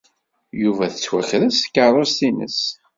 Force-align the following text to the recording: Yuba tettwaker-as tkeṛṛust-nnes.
Yuba 0.61 0.85
tettwaker-as 0.91 1.57
tkeṛṛust-nnes. 1.57 2.59